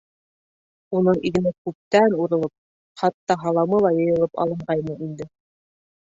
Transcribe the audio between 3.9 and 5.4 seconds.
йыйылып алынғайны инде.